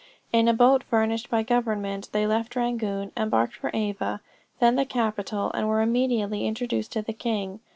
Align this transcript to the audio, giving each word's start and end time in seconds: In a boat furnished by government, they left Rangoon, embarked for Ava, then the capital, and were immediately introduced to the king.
In 0.33 0.47
a 0.47 0.53
boat 0.55 0.81
furnished 0.83 1.29
by 1.29 1.43
government, 1.43 2.09
they 2.11 2.25
left 2.25 2.55
Rangoon, 2.55 3.11
embarked 3.15 3.53
for 3.53 3.69
Ava, 3.71 4.19
then 4.59 4.75
the 4.75 4.83
capital, 4.83 5.51
and 5.53 5.67
were 5.67 5.83
immediately 5.83 6.47
introduced 6.47 6.91
to 6.93 7.03
the 7.03 7.13
king. 7.13 7.59